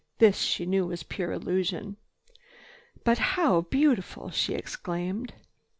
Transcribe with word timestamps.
This, 0.17 0.39
she 0.39 0.65
knew, 0.65 0.87
was 0.87 1.03
pure 1.03 1.31
illusion. 1.31 1.95
"But 3.03 3.19
how 3.19 3.61
beautiful!" 3.61 4.31
she 4.31 4.55
exclaimed. 4.55 5.33